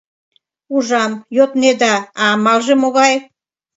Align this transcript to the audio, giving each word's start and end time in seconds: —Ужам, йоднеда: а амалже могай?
—Ужам, 0.75 1.11
йоднеда: 1.37 1.95
а 2.01 2.23
амалже 2.35 2.73
могай? 2.81 3.13